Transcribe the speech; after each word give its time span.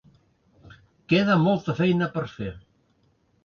Queda 1.13 1.37
molta 1.43 1.77
feina 1.83 2.11
per 2.19 2.27
fer! 2.35 2.53